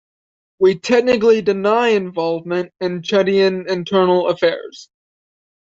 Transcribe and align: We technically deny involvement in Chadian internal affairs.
We 0.57 0.79
technically 0.79 1.43
deny 1.43 1.89
involvement 1.89 2.73
in 2.79 3.03
Chadian 3.03 3.69
internal 3.69 4.29
affairs. 4.29 4.89